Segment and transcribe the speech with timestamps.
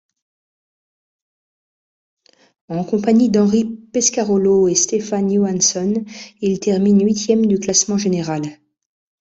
[2.69, 3.63] En compagnie de Henri
[3.93, 6.03] Pescarolo et Stefan Johansson,
[6.41, 8.41] il termine huitième du classement général.